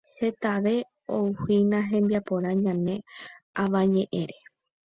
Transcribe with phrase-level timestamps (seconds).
[0.19, 0.75] Hetave
[1.17, 2.95] ouhína hembiaporã ñane
[3.61, 4.37] Avañeʼẽre.